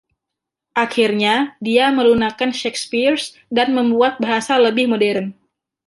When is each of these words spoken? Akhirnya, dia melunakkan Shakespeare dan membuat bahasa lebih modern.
Akhirnya, 0.83 1.35
dia 1.67 1.85
melunakkan 1.97 2.51
Shakespeare 2.59 3.19
dan 3.57 3.67
membuat 3.77 4.13
bahasa 4.23 4.53
lebih 4.65 4.85
modern. 4.93 5.27